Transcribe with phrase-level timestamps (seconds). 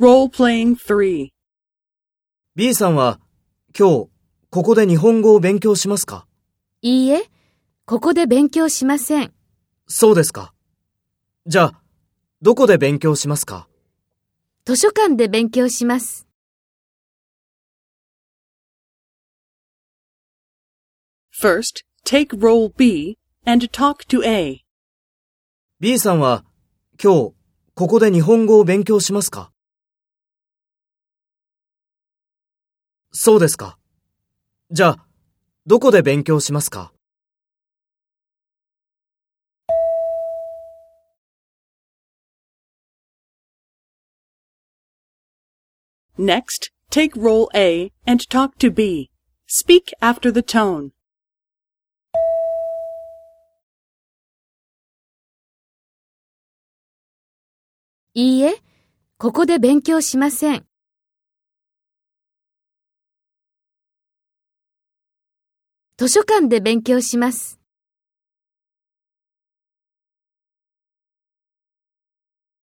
[0.00, 1.28] Role-playing 3.
[2.56, 3.20] B さんは
[3.78, 4.08] 今日
[4.48, 6.26] ここで日本語を勉強しますか？
[6.80, 7.24] いいえ、
[7.84, 9.34] ここで勉強しません。
[9.86, 10.54] そうですか。
[11.44, 11.82] じゃあ、
[12.40, 13.68] どこで勉強しますか？
[14.64, 16.26] 図書館で勉強します。
[21.38, 24.64] First, take role B and talk to A.
[25.78, 26.46] ?B さんは
[26.98, 27.34] 今日
[27.74, 29.52] ここで日本語を勉強しますか？
[33.12, 33.76] そうですか。
[34.70, 35.06] じゃあ、
[35.66, 36.92] どこで勉強しますか
[46.16, 49.10] Next, take role A and talk to B.
[49.48, 50.90] Speak after the tone.
[58.14, 58.56] いいえ、
[59.18, 60.69] ここで勉強しません。
[66.00, 67.59] 図書館で勉強します。